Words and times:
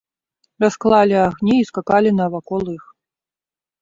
Расклалі 0.63 1.17
агні 1.27 1.55
і 1.65 1.67
скакалі 1.73 2.15
навакол 2.21 2.63
іх. 2.77 2.83